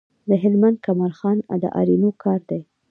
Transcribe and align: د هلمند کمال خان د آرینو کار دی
د 0.29 0.31
هلمند 0.43 0.77
کمال 0.85 1.13
خان 1.19 1.37
د 1.61 1.63
آرینو 1.79 2.09
کار 2.23 2.39
دی 2.49 2.61